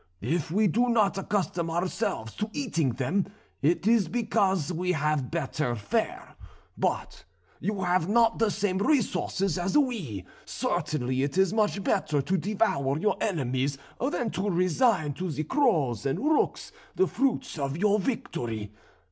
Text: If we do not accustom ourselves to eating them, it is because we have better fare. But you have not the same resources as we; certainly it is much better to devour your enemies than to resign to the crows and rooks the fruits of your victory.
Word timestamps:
If 0.23 0.49
we 0.49 0.65
do 0.65 0.89
not 0.89 1.19
accustom 1.19 1.69
ourselves 1.69 2.33
to 2.37 2.49
eating 2.53 2.93
them, 2.93 3.27
it 3.61 3.85
is 3.85 4.07
because 4.07 4.73
we 4.73 4.93
have 4.93 5.29
better 5.29 5.75
fare. 5.75 6.33
But 6.75 7.23
you 7.59 7.83
have 7.83 8.09
not 8.09 8.39
the 8.39 8.49
same 8.49 8.79
resources 8.79 9.59
as 9.59 9.77
we; 9.77 10.25
certainly 10.43 11.21
it 11.21 11.37
is 11.37 11.53
much 11.53 11.83
better 11.83 12.19
to 12.19 12.35
devour 12.35 12.97
your 12.97 13.15
enemies 13.21 13.77
than 13.99 14.31
to 14.31 14.49
resign 14.49 15.13
to 15.13 15.29
the 15.29 15.43
crows 15.43 16.07
and 16.07 16.17
rooks 16.17 16.71
the 16.95 17.05
fruits 17.05 17.59
of 17.59 17.77
your 17.77 17.99
victory. 17.99 18.71